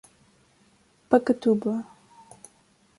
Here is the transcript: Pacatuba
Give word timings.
Pacatuba 1.09 1.73